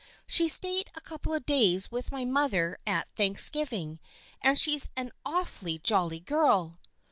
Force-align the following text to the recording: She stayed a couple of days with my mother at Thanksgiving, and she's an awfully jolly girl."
She 0.25 0.47
stayed 0.47 0.89
a 0.95 1.01
couple 1.01 1.31
of 1.31 1.45
days 1.45 1.91
with 1.91 2.11
my 2.11 2.25
mother 2.25 2.79
at 2.87 3.07
Thanksgiving, 3.09 3.99
and 4.41 4.57
she's 4.57 4.89
an 4.95 5.11
awfully 5.23 5.77
jolly 5.77 6.19
girl." 6.21 6.79